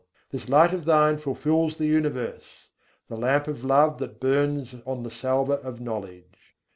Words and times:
This 0.31 0.49
Light 0.49 0.73
of 0.73 0.85
Thine 0.85 1.19
fulfils 1.19 1.77
the 1.77 1.85
universe: 1.85 2.69
the 3.07 3.15
lamp 3.15 3.47
of 3.47 3.63
love 3.63 3.99
that 3.99 4.19
burns 4.19 4.73
on 4.83 5.03
the 5.03 5.11
salver 5.11 5.57
of 5.57 5.79
knowledge. 5.79 6.55